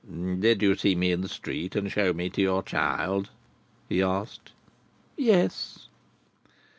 [0.39, 3.29] "Did you see me in the street, and show me to your child?"
[3.87, 4.51] he asked.
[5.15, 5.89] "Yes."